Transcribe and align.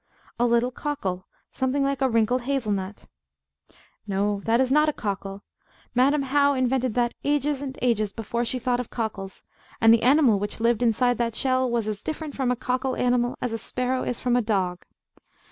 A 0.39 0.47
little 0.47 0.71
cockle, 0.71 1.27
something 1.51 1.83
like 1.83 2.01
a 2.01 2.09
wrinkled 2.09 2.41
hazel 2.41 2.71
nut. 2.71 3.05
No; 4.07 4.41
that 4.45 4.59
is 4.59 4.71
no 4.71 4.87
cockle. 4.91 5.43
Madam 5.93 6.23
How 6.23 6.55
invented 6.55 6.95
that 6.95 7.13
ages 7.23 7.61
and 7.61 7.77
ages 7.83 8.11
before 8.11 8.43
she 8.43 8.57
thought 8.57 8.79
of 8.79 8.89
cockles, 8.89 9.43
and 9.79 9.93
the 9.93 10.01
animal 10.01 10.39
which 10.39 10.59
lived 10.59 10.81
inside 10.81 11.19
that 11.19 11.35
shell 11.35 11.69
was 11.69 11.87
as 11.87 12.01
different 12.01 12.33
from 12.33 12.49
a 12.49 12.55
cockle 12.55 12.95
animal 12.95 13.37
as 13.43 13.53
a 13.53 13.59
sparrow 13.59 14.01
is 14.01 14.19
from 14.19 14.35
a 14.35 14.41
dog. 14.41 14.87